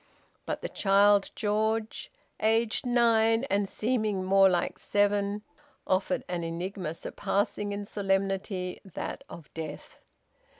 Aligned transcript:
But 0.47 0.63
the 0.63 0.67
child 0.69 1.29
George 1.35 2.11
aged 2.39 2.87
nine 2.87 3.43
and 3.51 3.69
seeming 3.69 4.25
more 4.25 4.49
like 4.49 4.79
seven 4.79 5.43
offered 5.85 6.23
an 6.27 6.43
enigma 6.43 6.95
surpassing 6.95 7.71
in 7.71 7.85
solemnity 7.85 8.81
that 8.83 9.23
of 9.29 9.53
death. 9.53 9.99